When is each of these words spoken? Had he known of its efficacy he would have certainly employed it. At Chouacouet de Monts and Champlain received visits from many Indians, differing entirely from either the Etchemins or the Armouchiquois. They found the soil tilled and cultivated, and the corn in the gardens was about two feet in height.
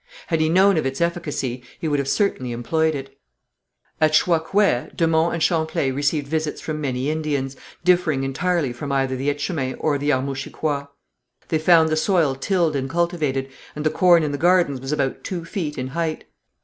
Had 0.29 0.39
he 0.39 0.49
known 0.49 0.77
of 0.77 0.85
its 0.87 0.99
efficacy 0.99 1.61
he 1.79 1.87
would 1.87 1.99
have 1.99 2.07
certainly 2.07 2.51
employed 2.53 2.95
it. 2.95 3.19
At 4.01 4.13
Chouacouet 4.13 4.97
de 4.97 5.05
Monts 5.07 5.33
and 5.35 5.43
Champlain 5.43 5.93
received 5.93 6.25
visits 6.27 6.59
from 6.59 6.81
many 6.81 7.11
Indians, 7.11 7.55
differing 7.83 8.23
entirely 8.23 8.73
from 8.73 8.91
either 8.91 9.15
the 9.15 9.29
Etchemins 9.29 9.77
or 9.79 9.99
the 9.99 10.09
Armouchiquois. 10.11 10.87
They 11.49 11.59
found 11.59 11.89
the 11.89 11.95
soil 11.95 12.33
tilled 12.33 12.75
and 12.75 12.89
cultivated, 12.89 13.51
and 13.75 13.85
the 13.85 13.91
corn 13.91 14.23
in 14.23 14.31
the 14.31 14.39
gardens 14.39 14.81
was 14.81 14.91
about 14.91 15.23
two 15.23 15.45
feet 15.45 15.77
in 15.77 15.89
height. 15.89 16.23